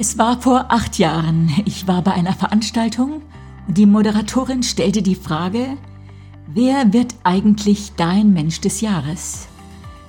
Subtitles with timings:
[0.00, 1.52] Es war vor acht Jahren.
[1.66, 3.20] Ich war bei einer Veranstaltung
[3.68, 5.76] und die Moderatorin stellte die Frage,
[6.46, 9.46] wer wird eigentlich dein Mensch des Jahres?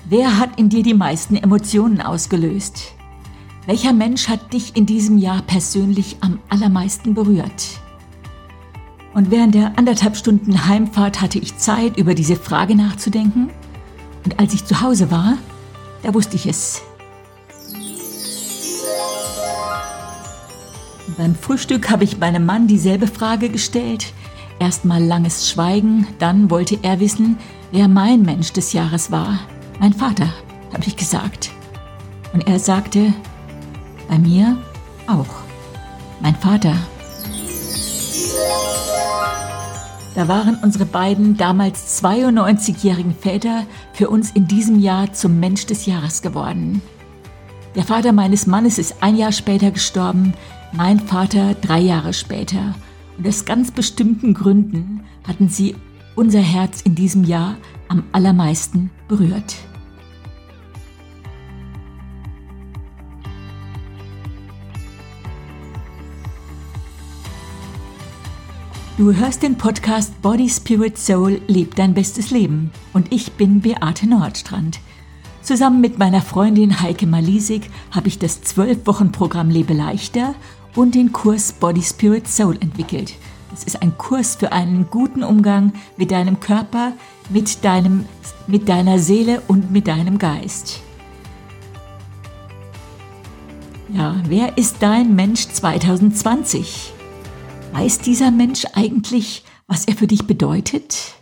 [0.05, 2.93] Wer hat in dir die meisten Emotionen ausgelöst?
[3.65, 7.81] Welcher Mensch hat dich in diesem Jahr persönlich am allermeisten berührt?
[9.13, 13.49] Und während der anderthalb Stunden Heimfahrt hatte ich Zeit, über diese Frage nachzudenken.
[14.23, 15.37] Und als ich zu Hause war,
[16.01, 16.81] da wusste ich es.
[21.21, 24.11] Beim Frühstück habe ich meinem Mann dieselbe Frage gestellt.
[24.57, 27.37] Erstmal langes Schweigen, dann wollte er wissen,
[27.71, 29.37] wer mein Mensch des Jahres war.
[29.79, 30.33] Mein Vater,
[30.73, 31.51] habe ich gesagt.
[32.33, 33.13] Und er sagte,
[34.09, 34.57] bei mir
[35.05, 35.27] auch.
[36.21, 36.73] Mein Vater.
[40.15, 45.85] Da waren unsere beiden damals 92-jährigen Väter für uns in diesem Jahr zum Mensch des
[45.85, 46.81] Jahres geworden.
[47.75, 50.33] Der Vater meines Mannes ist ein Jahr später gestorben,
[50.73, 52.75] mein Vater drei Jahre später.
[53.17, 55.75] Und aus ganz bestimmten Gründen hatten sie
[56.15, 59.55] unser Herz in diesem Jahr am allermeisten berührt.
[68.97, 72.71] Du hörst den Podcast Body, Spirit, Soul, Leb dein bestes Leben.
[72.93, 74.79] Und ich bin Beate Nordstrand.
[75.41, 80.35] Zusammen mit meiner Freundin Heike Malisik habe ich das 12-Wochen-Programm Lebe leichter
[80.75, 83.13] und den Kurs Body, Spirit, Soul entwickelt.
[83.53, 86.93] Es ist ein Kurs für einen guten Umgang mit deinem Körper,
[87.29, 88.05] mit, deinem,
[88.47, 90.81] mit deiner Seele und mit deinem Geist.
[93.93, 96.93] Ja, wer ist dein Mensch 2020?
[97.73, 101.15] Weiß dieser Mensch eigentlich, was er für dich bedeutet?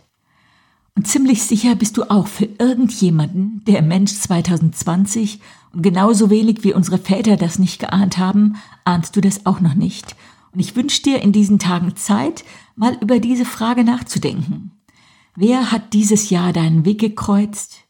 [0.94, 5.40] Und ziemlich sicher bist du auch für irgendjemanden, der Mensch 2020
[5.72, 9.74] und genauso wenig wie unsere Väter das nicht geahnt haben, ahnst du das auch noch
[9.74, 10.16] nicht.
[10.52, 12.44] Und ich wünsche dir in diesen Tagen Zeit,
[12.74, 14.72] mal über diese Frage nachzudenken.
[15.36, 17.84] Wer hat dieses Jahr deinen Weg gekreuzt?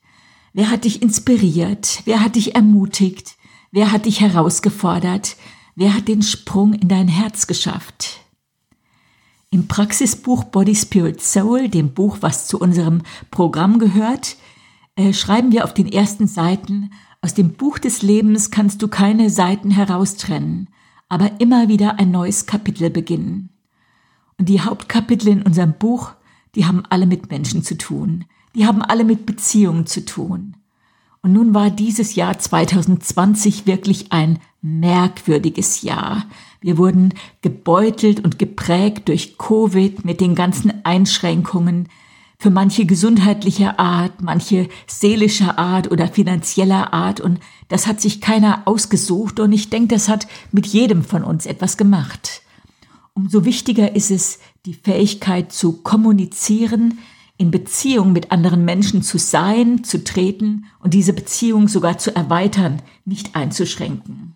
[0.53, 2.03] Wer hat dich inspiriert?
[2.04, 3.37] Wer hat dich ermutigt?
[3.71, 5.37] Wer hat dich herausgefordert?
[5.75, 8.19] Wer hat den Sprung in dein Herz geschafft?
[9.50, 14.37] Im Praxisbuch Body Spirit Soul, dem Buch, was zu unserem Programm gehört,
[14.97, 16.91] äh, schreiben wir auf den ersten Seiten,
[17.22, 20.69] aus dem Buch des Lebens kannst du keine Seiten heraustrennen,
[21.08, 23.50] aber immer wieder ein neues Kapitel beginnen.
[24.38, 26.12] Und die Hauptkapitel in unserem Buch,
[26.54, 30.56] die haben alle mit Menschen zu tun, die haben alle mit Beziehungen zu tun.
[31.22, 36.25] Und nun war dieses Jahr 2020 wirklich ein merkwürdiges Jahr.
[36.62, 41.88] Wir wurden gebeutelt und geprägt durch Covid mit den ganzen Einschränkungen,
[42.41, 47.21] für manche gesundheitlicher Art, manche seelischer Art oder finanzieller Art.
[47.21, 49.41] Und das hat sich keiner ausgesucht.
[49.41, 52.41] Und ich denke, das hat mit jedem von uns etwas gemacht.
[53.12, 56.99] Umso wichtiger ist es, die Fähigkeit zu kommunizieren,
[57.37, 62.81] in Beziehung mit anderen Menschen zu sein, zu treten und diese Beziehung sogar zu erweitern,
[63.05, 64.34] nicht einzuschränken.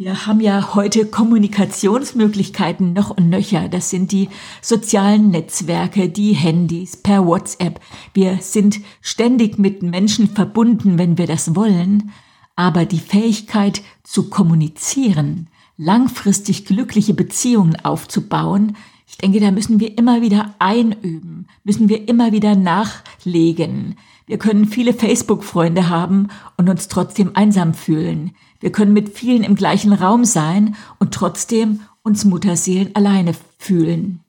[0.00, 3.68] Wir haben ja heute Kommunikationsmöglichkeiten noch und nöcher.
[3.68, 4.30] Das sind die
[4.62, 7.80] sozialen Netzwerke, die Handys, per WhatsApp.
[8.14, 12.12] Wir sind ständig mit Menschen verbunden, wenn wir das wollen.
[12.56, 20.22] Aber die Fähigkeit zu kommunizieren, langfristig glückliche Beziehungen aufzubauen, ich denke, da müssen wir immer
[20.22, 23.96] wieder einüben, müssen wir immer wieder nachlegen.
[24.30, 28.30] Wir können viele Facebook-Freunde haben und uns trotzdem einsam fühlen.
[28.60, 34.20] Wir können mit vielen im gleichen Raum sein und trotzdem uns Mutterseelen alleine fühlen.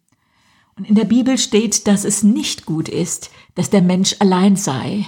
[0.76, 5.06] Und in der Bibel steht, dass es nicht gut ist, dass der Mensch allein sei.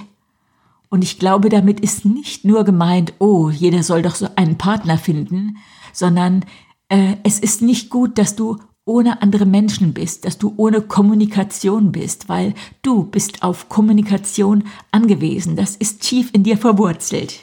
[0.90, 4.96] Und ich glaube, damit ist nicht nur gemeint, oh, jeder soll doch so einen Partner
[4.96, 5.56] finden,
[5.92, 6.44] sondern
[6.88, 11.92] äh, es ist nicht gut, dass du ohne andere Menschen bist, dass du ohne Kommunikation
[11.92, 15.56] bist, weil du bist auf Kommunikation angewiesen.
[15.56, 17.40] Das ist tief in dir verwurzelt.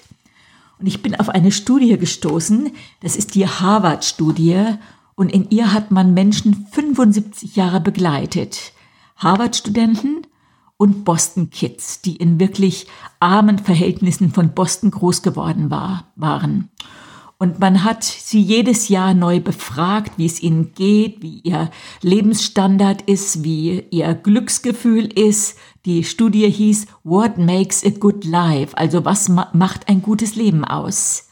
[0.80, 2.72] Und ich bin auf eine Studie gestoßen,
[3.02, 4.78] das ist die Harvard-Studie,
[5.16, 8.74] und in ihr hat man Menschen 75 Jahre begleitet.
[9.18, 10.26] Harvard-Studenten
[10.78, 12.88] und Boston-Kids, die in wirklich
[13.20, 16.70] armen Verhältnissen von Boston groß geworden war, waren.
[17.42, 21.72] Und man hat sie jedes Jahr neu befragt, wie es ihnen geht, wie ihr
[22.04, 25.58] Lebensstandard ist, wie ihr Glücksgefühl ist.
[25.86, 28.78] Die Studie hieß What makes a good life?
[28.78, 31.30] Also was macht ein gutes Leben aus?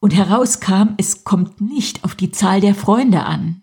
[0.00, 3.60] Und herauskam, es kommt nicht auf die Zahl der Freunde an.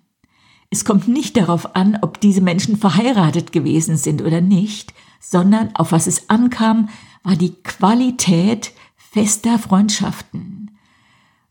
[0.69, 5.91] Es kommt nicht darauf an, ob diese Menschen verheiratet gewesen sind oder nicht, sondern auf
[5.91, 6.89] was es ankam,
[7.23, 10.54] war die Qualität fester Freundschaften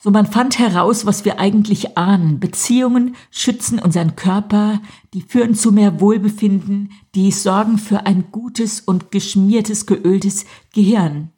[0.05, 2.39] So man fand heraus, was wir eigentlich ahnen.
[2.39, 4.83] Beziehungen schützen unseren Körper,
[5.15, 11.31] die führen zu mehr Wohlbefinden, die sorgen für ein gutes und geschmiertes, geöltes Gehirn.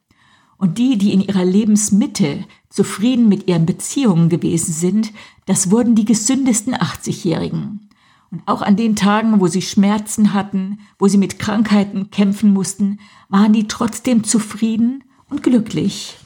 [0.59, 5.13] Und die, die in ihrer Lebensmitte zufrieden mit ihren Beziehungen gewesen sind,
[5.45, 7.89] das wurden die gesündesten 80-Jährigen.
[8.33, 12.99] Und auch an den Tagen, wo sie Schmerzen hatten, wo sie mit Krankheiten kämpfen mussten,
[13.29, 16.17] waren die trotzdem zufrieden und glücklich.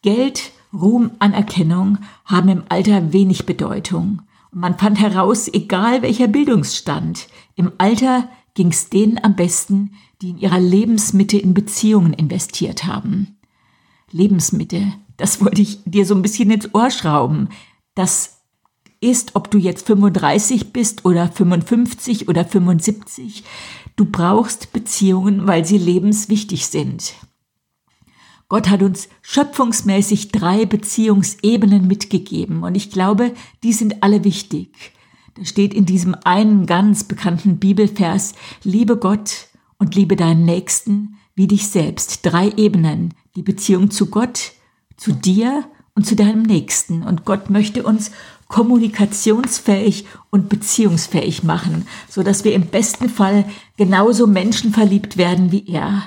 [0.00, 4.22] Geld, Ruhm, Anerkennung haben im Alter wenig Bedeutung.
[4.50, 10.30] Und man fand heraus, egal welcher Bildungsstand, im Alter ging es denen am besten, die
[10.30, 13.38] in ihrer Lebensmitte in Beziehungen investiert haben.
[14.10, 17.48] Lebensmitte, das wollte ich dir so ein bisschen ins Ohr schrauben.
[17.94, 18.42] Das
[19.00, 23.44] ist, ob du jetzt 35 bist oder 55 oder 75,
[23.96, 27.14] du brauchst Beziehungen, weil sie lebenswichtig sind.
[28.52, 33.32] Gott hat uns schöpfungsmäßig drei Beziehungsebenen mitgegeben und ich glaube,
[33.62, 34.92] die sind alle wichtig.
[35.38, 41.46] Da steht in diesem einen ganz bekannten Bibelvers, liebe Gott und liebe deinen Nächsten wie
[41.46, 42.26] dich selbst.
[42.26, 43.14] Drei Ebenen.
[43.36, 44.52] Die Beziehung zu Gott,
[44.98, 45.64] zu dir
[45.94, 47.04] und zu deinem Nächsten.
[47.04, 48.10] Und Gott möchte uns
[48.48, 53.46] kommunikationsfähig und beziehungsfähig machen, so dass wir im besten Fall
[53.78, 56.02] genauso menschenverliebt werden wie er.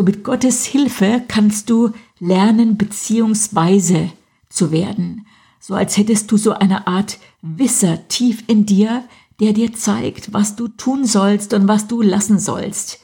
[0.00, 4.10] So mit Gottes Hilfe kannst du lernen, beziehungsweise
[4.48, 5.26] zu werden.
[5.58, 9.04] So als hättest du so eine Art Wisser tief in dir,
[9.40, 13.00] der dir zeigt, was du tun sollst und was du lassen sollst.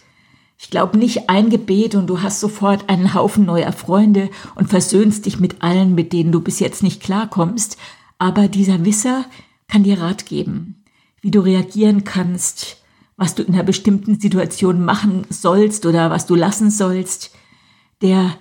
[0.56, 5.26] Ich glaube nicht ein Gebet und du hast sofort einen Haufen neuer Freunde und versöhnst
[5.26, 7.76] dich mit allen, mit denen du bis jetzt nicht klarkommst,
[8.18, 9.26] aber dieser Wisser
[9.68, 10.82] kann dir Rat geben,
[11.20, 12.78] wie du reagieren kannst,
[13.16, 17.34] was du in einer bestimmten Situation machen sollst oder was du lassen sollst.
[18.02, 18.36] Der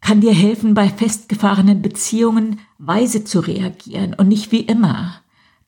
[0.00, 5.20] kann dir helfen, bei festgefahrenen Beziehungen weise zu reagieren und nicht wie immer.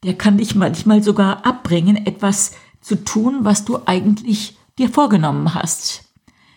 [0.04, 6.04] Der kann dich manchmal sogar abbringen, etwas zu tun, was du eigentlich dir vorgenommen hast.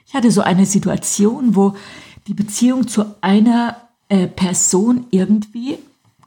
[0.05, 1.75] Ich hatte so eine Situation, wo
[2.27, 3.77] die Beziehung zu einer
[4.09, 5.77] äh, Person irgendwie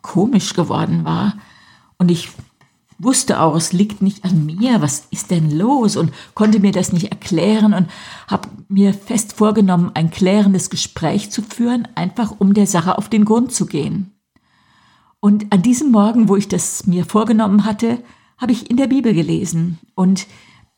[0.01, 1.35] komisch geworden war.
[1.99, 2.31] Und ich
[3.03, 6.93] wusste auch, es liegt nicht an mir, was ist denn los und konnte mir das
[6.93, 7.89] nicht erklären und
[8.29, 13.25] habe mir fest vorgenommen, ein klärendes Gespräch zu führen, einfach um der Sache auf den
[13.25, 14.13] Grund zu gehen.
[15.21, 17.99] Und an diesem Morgen, wo ich das mir vorgenommen hatte,
[18.39, 20.27] habe ich in der Bibel gelesen und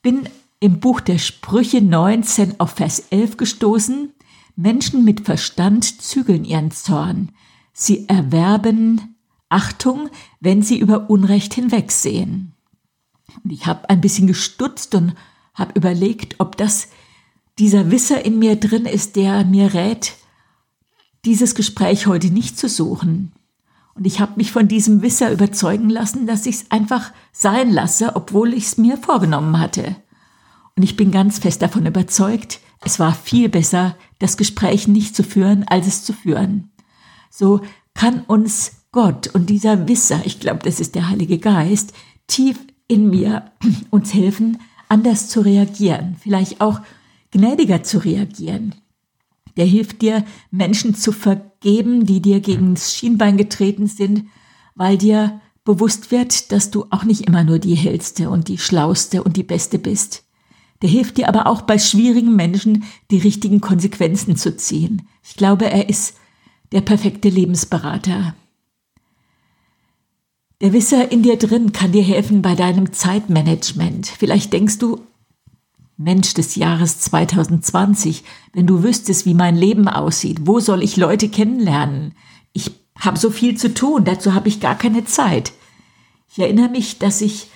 [0.03, 0.29] bin
[0.61, 4.13] im Buch der Sprüche 19 auf Vers 11 gestoßen.
[4.57, 7.33] Menschen mit Verstand zügeln ihren Zorn.
[7.73, 9.14] Sie erwerben
[9.55, 10.11] Achtung,
[10.41, 12.53] wenn sie über Unrecht hinwegsehen.
[13.49, 15.15] Ich habe ein bisschen gestutzt und
[15.55, 16.89] habe überlegt, ob das
[17.61, 20.15] dieser Wisser in mir drin ist, der mir rät,
[21.25, 23.33] dieses Gespräch heute nicht zu suchen.
[23.95, 28.17] Und ich habe mich von diesem Wisser überzeugen lassen, dass ich es einfach sein lasse,
[28.17, 29.95] obwohl ich es mir vorgenommen hatte.
[30.75, 35.23] Und ich bin ganz fest davon überzeugt, es war viel besser, das Gespräch nicht zu
[35.23, 36.73] führen, als es zu führen.
[37.31, 37.61] So
[37.95, 41.93] kann uns Gott und dieser Wisser, ich glaube, das ist der Heilige Geist,
[42.29, 43.51] tief in mir
[43.91, 44.59] uns helfen,
[44.89, 46.81] anders zu reagieren, vielleicht auch
[47.33, 48.77] gnädiger zu reagieren.
[49.57, 54.27] Der hilft dir, Menschen zu vergeben, die dir gegen das Schienbein getreten sind,
[54.77, 59.25] weil dir bewusst wird, dass du auch nicht immer nur die hellste und die schlauste
[59.25, 60.23] und die beste bist.
[60.83, 65.09] Der hilft dir aber auch bei schwierigen Menschen, die richtigen Konsequenzen zu ziehen.
[65.25, 66.15] Ich glaube, er ist
[66.71, 68.37] der perfekte Lebensberater.
[70.61, 74.07] Der Wisser in dir drin kann dir helfen bei deinem Zeitmanagement.
[74.07, 75.01] Vielleicht denkst du,
[75.97, 81.29] Mensch des Jahres 2020, wenn du wüsstest, wie mein Leben aussieht, wo soll ich Leute
[81.29, 82.15] kennenlernen?
[82.53, 85.53] Ich habe so viel zu tun, dazu habe ich gar keine Zeit.
[86.31, 87.49] Ich erinnere mich, dass ich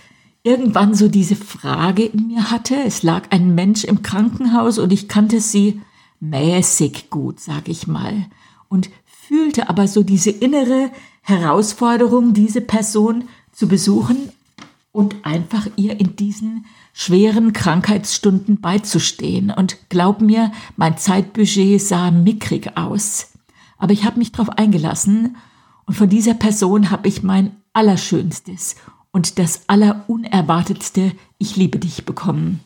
[0.43, 2.77] irgendwann so diese Frage in mir hatte.
[2.85, 5.81] Es lag ein Mensch im Krankenhaus und ich kannte sie
[6.21, 8.27] mäßig gut, sag ich mal,
[8.69, 10.91] und fühlte aber so diese innere
[11.29, 14.31] Herausforderung, diese Person zu besuchen
[14.93, 19.51] und einfach ihr in diesen schweren Krankheitsstunden beizustehen.
[19.51, 23.33] Und glaub mir, mein Zeitbudget sah mickrig aus.
[23.77, 25.37] Aber ich habe mich darauf eingelassen
[25.85, 28.77] und von dieser Person habe ich mein Allerschönstes
[29.13, 32.61] und das Allerunerwartetste Ich liebe dich bekommen.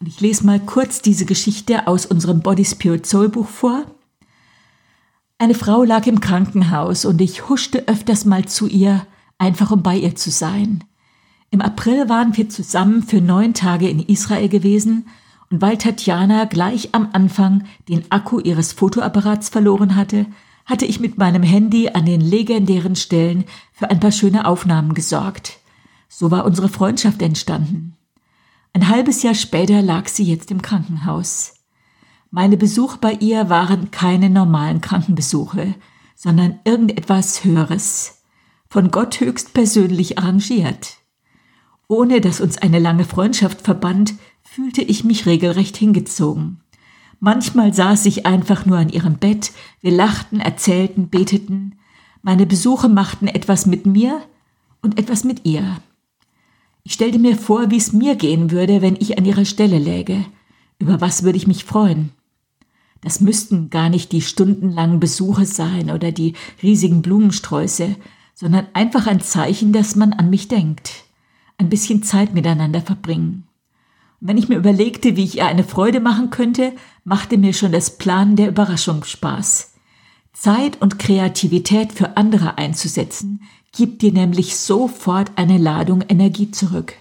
[0.00, 3.86] Und ich lese mal kurz diese Geschichte aus unserem Body Spirit Soul Buch vor.
[5.38, 9.94] Eine Frau lag im Krankenhaus und ich huschte öfters mal zu ihr, einfach um bei
[9.94, 10.82] ihr zu sein.
[11.50, 15.08] Im April waren wir zusammen für neun Tage in Israel gewesen
[15.50, 20.24] und weil Tatjana gleich am Anfang den Akku ihres Fotoapparats verloren hatte,
[20.64, 25.58] hatte ich mit meinem Handy an den legendären Stellen für ein paar schöne Aufnahmen gesorgt.
[26.08, 27.94] So war unsere Freundschaft entstanden.
[28.72, 31.55] Ein halbes Jahr später lag sie jetzt im Krankenhaus.
[32.30, 35.74] Meine Besuche bei ihr waren keine normalen Krankenbesuche,
[36.14, 38.22] sondern irgendetwas Höheres,
[38.68, 40.96] von Gott höchst persönlich arrangiert.
[41.88, 46.60] Ohne dass uns eine lange Freundschaft verband, fühlte ich mich regelrecht hingezogen.
[47.20, 51.76] Manchmal saß ich einfach nur an ihrem Bett, wir lachten, erzählten, beteten.
[52.22, 54.20] Meine Besuche machten etwas mit mir
[54.82, 55.76] und etwas mit ihr.
[56.82, 60.24] Ich stellte mir vor, wie es mir gehen würde, wenn ich an ihrer Stelle läge.
[60.78, 62.10] Über was würde ich mich freuen?
[63.00, 67.96] Das müssten gar nicht die stundenlangen Besuche sein oder die riesigen Blumensträuße,
[68.34, 71.04] sondern einfach ein Zeichen, dass man an mich denkt.
[71.58, 73.46] Ein bisschen Zeit miteinander verbringen.
[74.20, 76.72] Und wenn ich mir überlegte, wie ich ihr eine Freude machen könnte,
[77.04, 79.72] machte mir schon das Planen der Überraschung Spaß.
[80.32, 83.42] Zeit und Kreativität für andere einzusetzen,
[83.72, 86.94] gibt dir nämlich sofort eine Ladung Energie zurück.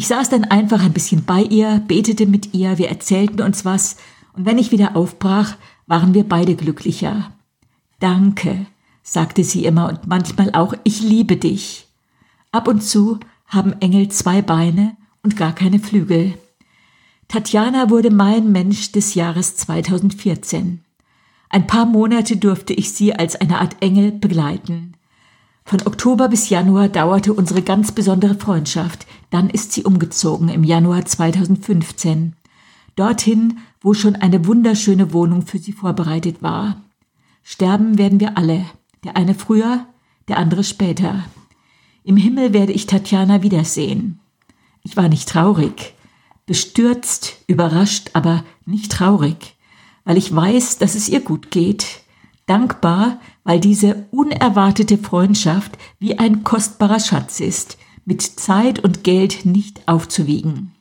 [0.00, 3.98] Ich saß dann einfach ein bisschen bei ihr, betete mit ihr, wir erzählten uns was,
[4.32, 7.32] und wenn ich wieder aufbrach, waren wir beide glücklicher.
[7.98, 8.64] Danke,
[9.02, 11.86] sagte sie immer und manchmal auch, ich liebe dich.
[12.50, 16.32] Ab und zu haben Engel zwei Beine und gar keine Flügel.
[17.28, 20.80] Tatjana wurde mein Mensch des Jahres 2014.
[21.50, 24.94] Ein paar Monate durfte ich sie als eine Art Engel begleiten.
[25.70, 29.06] Von Oktober bis Januar dauerte unsere ganz besondere Freundschaft.
[29.30, 32.34] Dann ist sie umgezogen im Januar 2015.
[32.96, 36.82] Dorthin, wo schon eine wunderschöne Wohnung für sie vorbereitet war.
[37.44, 38.66] Sterben werden wir alle.
[39.04, 39.86] Der eine früher,
[40.26, 41.22] der andere später.
[42.02, 44.18] Im Himmel werde ich Tatjana wiedersehen.
[44.82, 45.94] Ich war nicht traurig,
[46.46, 49.54] bestürzt, überrascht, aber nicht traurig,
[50.04, 52.00] weil ich weiß, dass es ihr gut geht,
[52.46, 59.86] dankbar, weil diese unerwartete Freundschaft wie ein kostbarer Schatz ist, mit Zeit und Geld nicht
[59.86, 60.72] aufzuwiegen.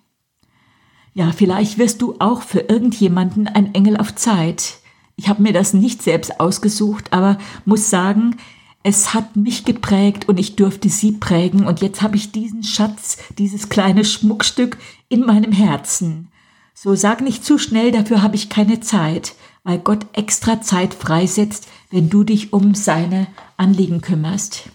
[1.13, 4.77] Ja, vielleicht wirst du auch für irgendjemanden ein Engel auf Zeit.
[5.15, 8.37] Ich habe mir das nicht selbst ausgesucht, aber muss sagen,
[8.83, 13.17] es hat mich geprägt und ich durfte sie prägen und jetzt habe ich diesen Schatz,
[13.37, 14.77] dieses kleine Schmuckstück
[15.09, 16.29] in meinem Herzen.
[16.73, 21.67] So sag nicht zu schnell, dafür habe ich keine Zeit, weil Gott extra Zeit freisetzt,
[21.89, 23.27] wenn du dich um seine
[23.57, 24.69] Anliegen kümmerst.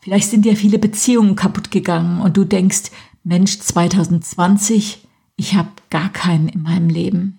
[0.00, 2.90] Vielleicht sind dir viele Beziehungen kaputt gegangen und du denkst,
[3.22, 7.38] Mensch, 2020, ich habe gar keinen in meinem Leben.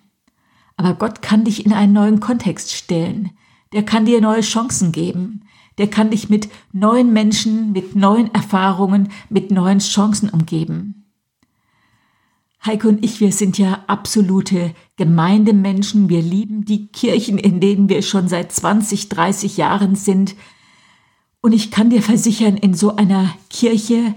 [0.76, 3.30] Aber Gott kann dich in einen neuen Kontext stellen
[3.72, 5.42] der kann dir neue Chancen geben.
[5.78, 11.01] Der kann dich mit neuen Menschen, mit neuen Erfahrungen, mit neuen Chancen umgeben.
[12.64, 16.08] Heike und ich, wir sind ja absolute Gemeindemenschen.
[16.08, 20.36] Wir lieben die Kirchen, in denen wir schon seit 20, 30 Jahren sind.
[21.40, 24.14] Und ich kann dir versichern, in so einer Kirche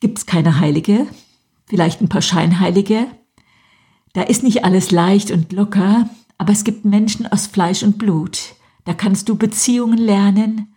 [0.00, 1.08] gibt's keine Heilige,
[1.66, 3.08] vielleicht ein paar Scheinheilige.
[4.12, 8.54] Da ist nicht alles leicht und locker, aber es gibt Menschen aus Fleisch und Blut.
[8.84, 10.74] Da kannst du Beziehungen lernen,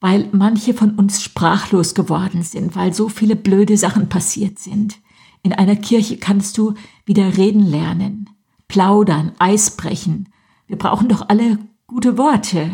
[0.00, 4.96] weil manche von uns sprachlos geworden sind, weil so viele blöde Sachen passiert sind.
[5.42, 8.30] In einer Kirche kannst du wieder reden lernen,
[8.68, 10.28] plaudern, Eis brechen.
[10.66, 12.70] Wir brauchen doch alle gute Worte.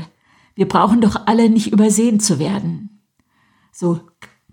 [0.55, 3.01] Wir brauchen doch alle nicht übersehen zu werden.
[3.73, 4.01] So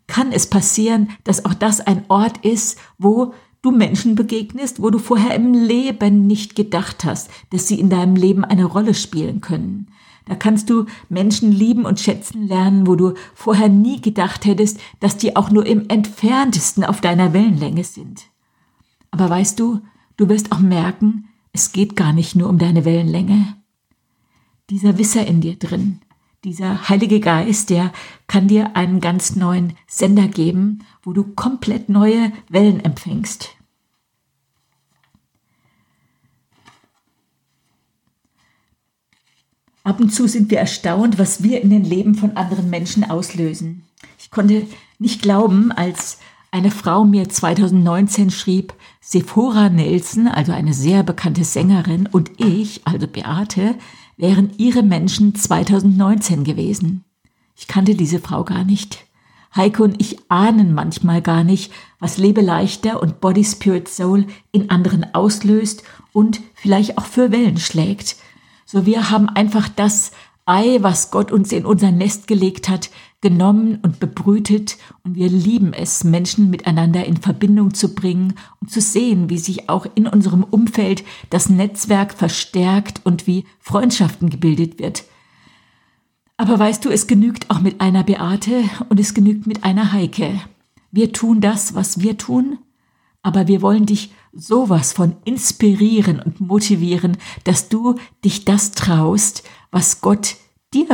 [0.08, 5.00] kann es passieren, dass auch das ein Ort ist, wo du Menschen begegnest, wo du
[5.00, 9.88] vorher im Leben nicht gedacht hast, dass sie in deinem Leben eine Rolle spielen können.
[10.26, 15.18] Da kannst du Menschen lieben und schätzen lernen, wo du vorher nie gedacht hättest, dass
[15.18, 18.24] die auch nur im entferntesten auf deiner Wellenlänge sind.
[19.12, 19.82] Aber weißt du,
[20.18, 23.56] du wirst auch merken, es geht gar nicht nur um deine Wellenlänge.
[24.70, 26.00] Dieser Wisser in dir drin,
[26.44, 27.92] dieser Heilige Geist, der
[28.28, 33.56] kann dir einen ganz neuen Sender geben, wo du komplett neue Wellen empfängst.
[39.84, 43.84] Ab und zu sind wir erstaunt, was wir in den Leben von anderen Menschen auslösen.
[44.18, 44.66] Ich konnte
[44.98, 46.20] nicht glauben, als
[46.52, 53.08] eine Frau mir 2019 schrieb, Sephora Nelson, also eine sehr bekannte Sängerin, und ich, also
[53.08, 53.76] Beate,
[54.16, 57.04] wären ihre Menschen 2019 gewesen.
[57.58, 59.06] Ich kannte diese Frau gar nicht.
[59.56, 64.70] Heike und ich ahnen manchmal gar nicht, was Lebe leichter und Body Spirit Soul in
[64.70, 68.16] anderen auslöst und vielleicht auch für Wellen schlägt.
[68.74, 70.14] So wir haben einfach das
[70.48, 72.90] Ei, was Gott uns in unser Nest gelegt hat,
[73.22, 78.82] genommen und bebrütet und wir lieben es, Menschen miteinander in Verbindung zu bringen und zu
[78.82, 85.04] sehen, wie sich auch in unserem Umfeld das Netzwerk verstärkt und wie Freundschaften gebildet wird.
[86.38, 90.42] Aber weißt du, es genügt auch mit einer Beate und es genügt mit einer Heike.
[90.92, 92.58] Wir tun das, was wir tun,
[93.22, 100.02] aber wir wollen dich sowas von inspirieren und motivieren, dass du dich das traust, was
[100.02, 100.36] Gott
[100.74, 100.88] dir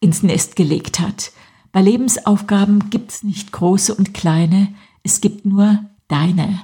[0.00, 1.32] ins Nest gelegt hat.
[1.72, 6.62] Bei Lebensaufgaben gibt's nicht große und kleine, es gibt nur deine.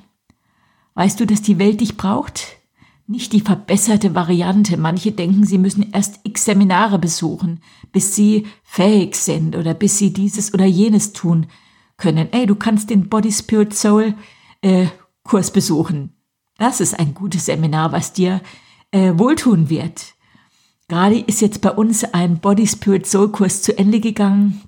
[0.95, 2.59] Weißt du, dass die Welt dich braucht?
[3.07, 4.77] Nicht die verbesserte Variante.
[4.77, 7.61] Manche denken, sie müssen erst x Seminare besuchen,
[7.91, 11.47] bis sie fähig sind oder bis sie dieses oder jenes tun
[11.97, 12.29] können.
[12.33, 14.15] Ey, du kannst den Body Spirit Soul
[14.63, 14.87] äh,
[15.25, 16.15] Kurs besuchen.
[16.61, 18.43] Das ist ein gutes Seminar, was dir
[18.91, 20.13] äh, wohltun wird.
[20.89, 24.61] Gerade ist jetzt bei uns ein Body Spirit Soul Kurs zu Ende gegangen.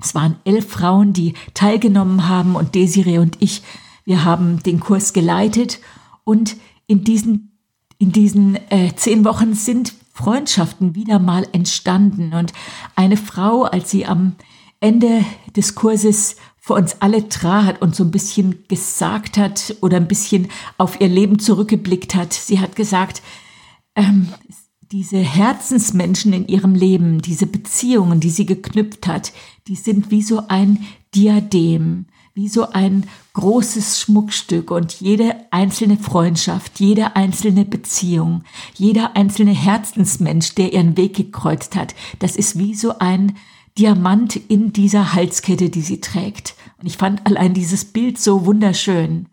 [0.00, 3.64] Es waren elf Frauen, die teilgenommen haben und Desiree und ich,
[4.04, 5.80] wir haben den Kurs geleitet
[6.22, 7.58] und in diesen,
[7.98, 12.52] in diesen äh, zehn Wochen sind Freundschaften wieder mal entstanden und
[12.94, 14.36] eine Frau, als sie am
[14.78, 15.24] Ende
[15.56, 20.48] des Kurses vor uns alle trat und so ein bisschen gesagt hat oder ein bisschen
[20.78, 23.20] auf ihr Leben zurückgeblickt hat, sie hat gesagt,
[23.96, 24.28] ähm,
[24.92, 29.32] diese Herzensmenschen in ihrem Leben, diese Beziehungen, die sie geknüpft hat,
[29.66, 34.70] die sind wie so ein Diadem, wie so ein großes Schmuckstück.
[34.70, 41.96] Und jede einzelne Freundschaft, jede einzelne Beziehung, jeder einzelne Herzensmensch, der ihren Weg gekreuzt hat,
[42.20, 43.34] das ist wie so ein
[43.78, 46.54] Diamant in dieser Halskette, die sie trägt.
[46.78, 49.26] Und ich fand allein dieses Bild so wunderschön.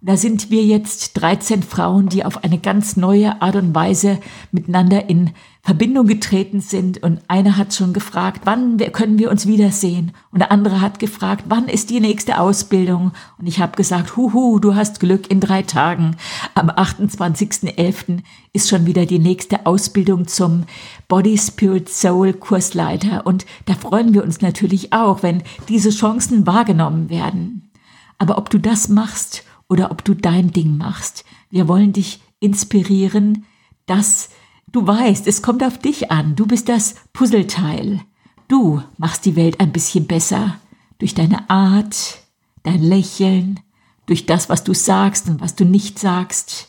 [0.00, 4.18] Da sind wir jetzt 13 Frauen, die auf eine ganz neue Art und Weise
[4.50, 5.30] miteinander in
[5.64, 7.02] Verbindung getreten sind.
[7.04, 10.12] Und eine hat schon gefragt, wann können wir uns wiedersehen?
[10.32, 13.12] Und der andere hat gefragt, wann ist die nächste Ausbildung?
[13.38, 16.16] Und ich habe gesagt, huhu, du hast Glück in drei Tagen.
[16.56, 18.22] Am 28.11.
[18.52, 20.64] ist schon wieder die nächste Ausbildung zum
[21.06, 23.24] Body Spirit Soul Kursleiter.
[23.24, 27.70] Und da freuen wir uns natürlich auch, wenn diese Chancen wahrgenommen werden.
[28.18, 31.24] Aber ob du das machst oder ob du dein Ding machst.
[31.50, 33.46] Wir wollen dich inspirieren,
[33.86, 34.30] dass
[34.72, 36.34] du weißt, es kommt auf dich an.
[36.34, 38.00] Du bist das Puzzleteil.
[38.48, 40.56] Du machst die Welt ein bisschen besser
[40.98, 42.18] durch deine Art,
[42.62, 43.60] dein Lächeln,
[44.06, 46.68] durch das, was du sagst und was du nicht sagst.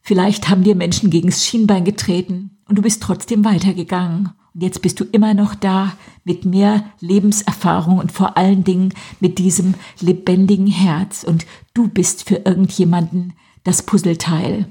[0.00, 4.98] Vielleicht haben dir Menschen gegens Schienbein getreten und du bist trotzdem weitergegangen und jetzt bist
[4.98, 5.92] du immer noch da
[6.24, 11.22] mit mehr Lebenserfahrung und vor allen Dingen mit diesem lebendigen Herz.
[11.22, 14.66] Und du bist für irgendjemanden das Puzzleteil.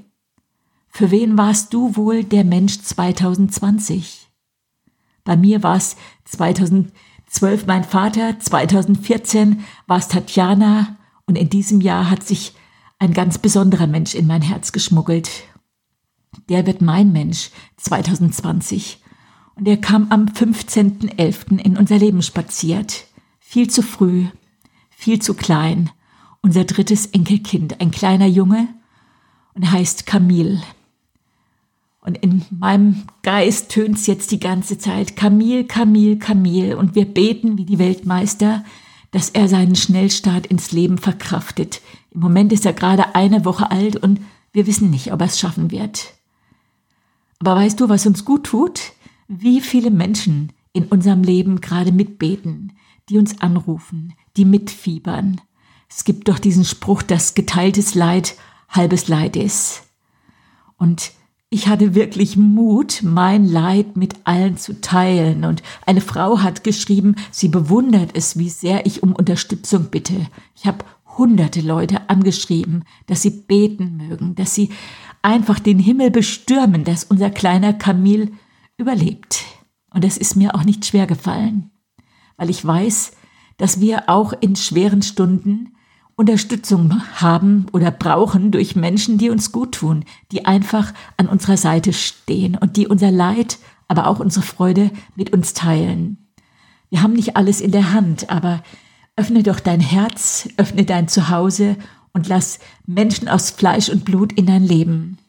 [0.90, 4.28] Für wen warst du wohl der Mensch 2020?
[5.24, 5.96] Bei mir war es
[6.26, 12.54] 2012 mein Vater, 2014 war es Tatjana und in diesem Jahr hat sich
[13.00, 15.30] ein ganz besonderer Mensch in mein Herz geschmuggelt.
[16.50, 19.02] Der wird mein Mensch 2020.
[19.56, 21.60] Und er kam am 15.11.
[21.60, 23.06] in unser Leben spaziert.
[23.40, 24.26] Viel zu früh,
[24.90, 25.90] viel zu klein.
[26.42, 28.68] Unser drittes Enkelkind, ein kleiner Junge
[29.56, 30.62] und heißt Camille.
[32.08, 36.78] Und in meinem Geist tönt's jetzt die ganze Zeit Camille, Camille, Camille.
[36.78, 38.64] Und wir beten wie die Weltmeister,
[39.12, 41.82] dass er seinen Schnellstart ins Leben verkraftet.
[42.10, 44.22] Im Moment ist er gerade eine Woche alt und
[44.54, 46.14] wir wissen nicht, ob er es schaffen wird.
[47.40, 48.94] Aber weißt du, was uns gut tut?
[49.28, 52.74] wie viele Menschen in unserem Leben gerade mitbeten,
[53.10, 55.42] die uns anrufen, die mitfiebern.
[55.90, 58.36] Es gibt doch diesen Spruch, dass geteiltes Leid
[58.70, 59.84] halbes Leid ist.
[60.78, 61.12] Und
[61.50, 65.46] ich hatte wirklich Mut, mein Leid mit allen zu teilen.
[65.46, 70.28] Und eine Frau hat geschrieben, sie bewundert es, wie sehr ich um Unterstützung bitte.
[70.56, 70.84] Ich habe
[71.18, 74.70] hunderte Leute angeschrieben, dass sie beten mögen, dass sie
[75.22, 78.34] einfach den Himmel bestürmen, dass unser kleiner Kamil
[78.78, 79.46] überlebt.
[79.90, 81.72] Und es ist mir auch nicht schwer gefallen,
[82.36, 83.14] weil ich weiß,
[83.56, 85.77] dass wir auch in schweren Stunden
[86.18, 91.94] Unterstützung haben oder brauchen durch Menschen, die uns gut tun, die einfach an unserer Seite
[91.94, 96.18] stehen und die unser Leid, aber auch unsere Freude mit uns teilen.
[96.90, 98.64] Wir haben nicht alles in der Hand, aber
[99.16, 101.78] öffne doch dein Herz, öffne dein Zuhause
[102.14, 105.20] und lass Menschen aus Fleisch und Blut in dein Leben.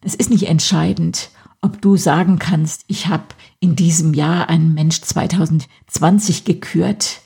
[0.00, 1.28] Das ist nicht entscheidend,
[1.60, 3.24] ob du sagen kannst, ich habe
[3.60, 7.20] in diesem Jahr einen Mensch 2020 gekürt.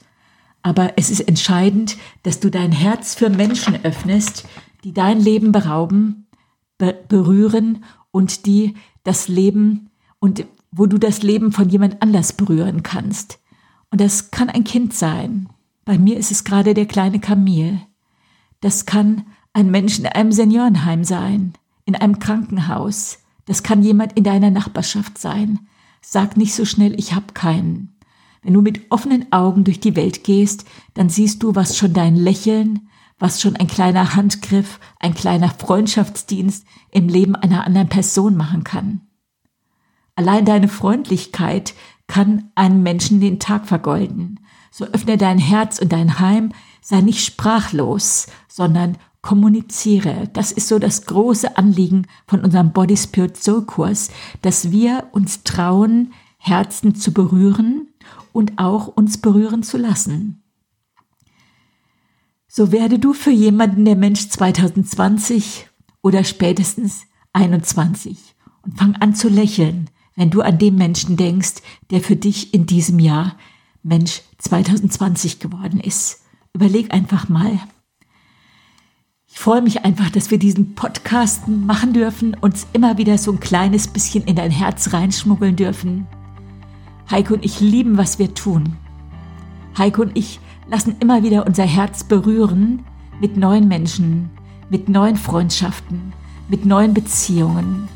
[0.63, 4.47] Aber es ist entscheidend, dass du dein Herz für Menschen öffnest,
[4.85, 6.27] die dein Leben berauben,
[6.79, 12.83] be berühren und die das Leben und wo du das Leben von jemand anders berühren
[12.83, 13.39] kannst.
[13.91, 15.49] Und das kann ein Kind sein.
[15.85, 17.81] Bei mir ist es gerade der kleine Kamil.
[18.61, 21.55] Das kann ein Mensch in einem Seniorenheim sein,
[21.87, 23.19] in einem Krankenhaus.
[23.47, 25.61] Das kann jemand in deiner Nachbarschaft sein.
[26.03, 27.97] Sag nicht so schnell, ich hab keinen.
[28.43, 32.17] Wenn du mit offenen Augen durch die Welt gehst, dann siehst du, was schon dein
[32.17, 38.65] Lächeln, was schon ein kleiner Handgriff, ein kleiner Freundschaftsdienst im Leben einer anderen Person machen
[38.65, 39.03] kann.
[40.17, 41.75] Allein deine Freundlichkeit
[42.07, 44.41] kann einem Menschen den Tag vergolden.
[44.71, 50.29] So öffne dein Herz und dein Heim, sei nicht sprachlos, sondern kommuniziere.
[50.33, 55.45] Das ist so das große Anliegen von unserem Body Spirit Soul Kurs, dass wir uns
[55.45, 57.90] trauen, Herzen zu berühren
[58.33, 60.43] und auch uns berühren zu lassen.
[62.49, 65.69] So werde du für jemanden der Mensch 2020
[66.03, 72.01] oder spätestens 21 und fang an zu lächeln, wenn du an den Menschen denkst, der
[72.01, 73.37] für dich in diesem Jahr
[73.83, 76.23] Mensch 2020 geworden ist.
[76.53, 77.61] Überleg einfach mal.
[79.33, 83.39] Ich freue mich einfach, dass wir diesen Podcast machen dürfen, uns immer wieder so ein
[83.39, 86.09] kleines bisschen in dein Herz reinschmuggeln dürfen.
[87.11, 88.77] Heiko und ich lieben, was wir tun.
[89.77, 92.85] Heiko und ich lassen immer wieder unser Herz berühren
[93.21, 94.31] mit neuen Menschen,
[94.69, 96.13] mit neuen Freundschaften,
[96.49, 97.89] mit neuen Beziehungen.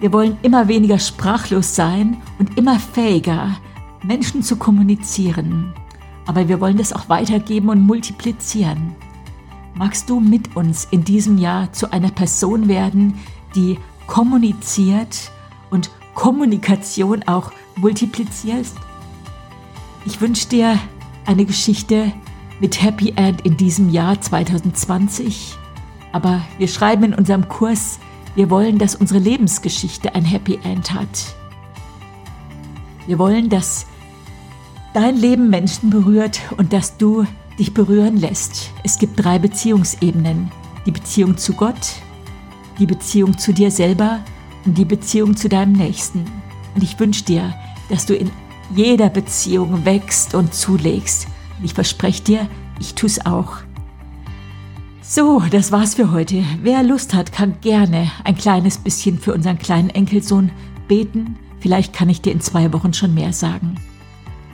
[0.00, 3.58] Wir wollen immer weniger sprachlos sein und immer fähiger,
[4.02, 5.74] Menschen zu kommunizieren.
[6.26, 8.94] Aber wir wollen das auch weitergeben und multiplizieren.
[9.74, 13.18] Magst du mit uns in diesem Jahr zu einer Person werden,
[13.54, 15.30] die kommuniziert
[15.70, 18.76] und Kommunikation auch multiplizierst?
[20.06, 20.78] Ich wünsche dir
[21.26, 22.12] eine Geschichte
[22.60, 25.56] mit Happy End in diesem Jahr 2020.
[26.12, 27.98] Aber wir schreiben in unserem Kurs,
[28.34, 31.34] wir wollen, dass unsere Lebensgeschichte ein Happy End hat.
[33.06, 33.86] Wir wollen, dass
[34.92, 37.26] dein Leben Menschen berührt und dass du
[37.58, 38.70] dich berühren lässt.
[38.82, 40.50] Es gibt drei Beziehungsebenen.
[40.86, 41.94] Die Beziehung zu Gott,
[42.78, 44.20] die Beziehung zu dir selber
[44.64, 46.24] und die Beziehung zu deinem Nächsten.
[46.74, 47.54] Und ich wünsche dir,
[47.88, 48.30] dass du in
[48.74, 51.26] jeder Beziehung wächst und zulegst.
[51.58, 52.48] Und ich verspreche dir,
[52.80, 53.58] ich tue es auch.
[55.02, 56.42] So, das war's für heute.
[56.62, 60.50] Wer Lust hat, kann gerne ein kleines bisschen für unseren kleinen Enkelsohn
[60.88, 61.36] beten.
[61.60, 63.76] Vielleicht kann ich dir in zwei Wochen schon mehr sagen.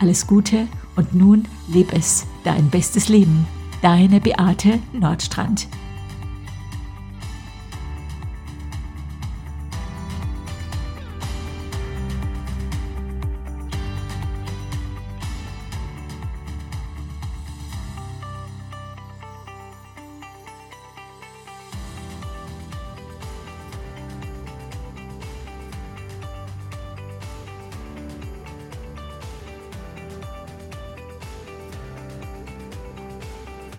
[0.00, 3.46] Alles Gute und nun leb es, dein bestes Leben.
[3.80, 5.68] Deine Beate Nordstrand.